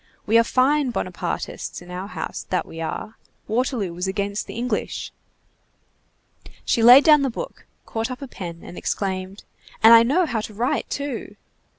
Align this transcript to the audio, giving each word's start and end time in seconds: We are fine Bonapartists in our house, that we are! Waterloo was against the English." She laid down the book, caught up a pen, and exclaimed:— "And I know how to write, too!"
We 0.25 0.39
are 0.39 0.43
fine 0.43 0.89
Bonapartists 0.89 1.79
in 1.79 1.91
our 1.91 2.07
house, 2.07 2.47
that 2.49 2.65
we 2.65 2.81
are! 2.81 3.19
Waterloo 3.47 3.93
was 3.93 4.07
against 4.07 4.47
the 4.47 4.55
English." 4.55 5.11
She 6.65 6.81
laid 6.81 7.03
down 7.03 7.21
the 7.21 7.29
book, 7.29 7.67
caught 7.85 8.09
up 8.09 8.19
a 8.23 8.27
pen, 8.27 8.61
and 8.63 8.79
exclaimed:— 8.79 9.43
"And 9.83 9.93
I 9.93 10.01
know 10.01 10.25
how 10.25 10.41
to 10.41 10.55
write, 10.55 10.89
too!" 10.89 11.35